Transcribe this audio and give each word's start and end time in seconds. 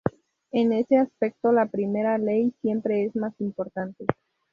En 0.51 0.73
ese 0.73 0.97
aspecto 0.97 1.51
la 1.51 1.67
Primera 1.67 2.17
Ley 2.17 2.55
siempre 2.63 3.05
es 3.05 3.15
más 3.15 3.39
importante. 3.39 4.03